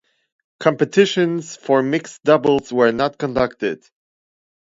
Competitions 0.59 1.55
for 1.57 1.83
mixed 1.83 2.23
doubles 2.23 2.73
were 2.73 2.91
not 2.91 3.19
conducted. 3.19 3.83